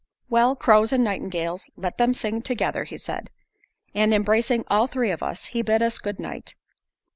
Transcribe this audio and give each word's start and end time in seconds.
"Well, 0.29 0.55
crows 0.55 0.91
and 0.91 1.03
nightingales 1.03 1.69
let 1.77 1.99
them 1.99 2.15
sing 2.15 2.41
together," 2.41 2.85
he 2.85 2.97
said; 2.97 3.29
and 3.93 4.15
embracing 4.15 4.63
all 4.67 4.87
three 4.87 5.11
of 5.11 5.21
us, 5.21 5.45
he 5.53 5.61
bid 5.61 5.83
us 5.83 5.99
goodnight. 5.99 6.55